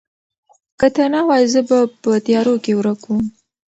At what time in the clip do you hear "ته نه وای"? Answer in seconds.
0.95-1.43